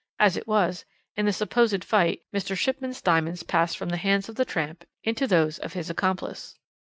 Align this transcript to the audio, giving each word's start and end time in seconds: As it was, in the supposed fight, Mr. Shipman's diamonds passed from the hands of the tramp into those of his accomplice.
As 0.19 0.35
it 0.35 0.47
was, 0.47 0.83
in 1.15 1.27
the 1.27 1.31
supposed 1.31 1.83
fight, 1.83 2.23
Mr. 2.33 2.57
Shipman's 2.57 3.03
diamonds 3.03 3.43
passed 3.43 3.77
from 3.77 3.89
the 3.89 3.97
hands 3.97 4.27
of 4.29 4.35
the 4.35 4.45
tramp 4.45 4.83
into 5.03 5.27
those 5.27 5.59
of 5.59 5.73
his 5.73 5.91
accomplice. 5.91 6.57